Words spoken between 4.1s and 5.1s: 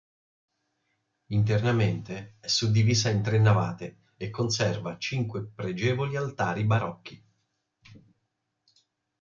e conserva